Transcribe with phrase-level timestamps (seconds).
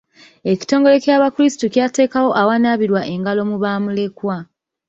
[0.51, 4.37] Ekitongole ky'abakulisitu kyateekawo awanaabirwa engalo mu bamulekwa.